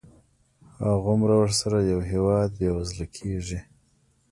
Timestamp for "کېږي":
3.15-3.59